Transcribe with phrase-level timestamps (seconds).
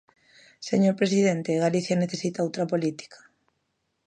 [0.69, 3.19] Señor presidente, Galicia necesita outra política.